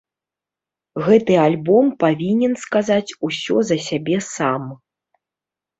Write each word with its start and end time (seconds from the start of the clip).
Гэты 1.07 1.33
альбом 1.47 1.85
павінен 2.05 2.53
сказаць 2.65 3.15
усё 3.29 3.55
за 3.71 3.77
сябе 3.91 4.17
сам. 4.35 4.63